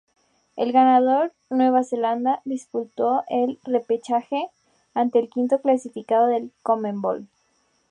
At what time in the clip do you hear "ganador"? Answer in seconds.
0.71-1.31